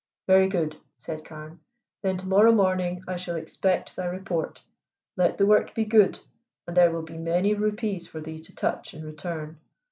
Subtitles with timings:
[0.25, 1.59] "Very good," said Carne.
[2.01, 4.63] "Then to morrow morning I shall expect thy report.
[5.15, 6.19] Let the work be good,
[6.65, 9.59] and there will be many rupees for thee to touch in return.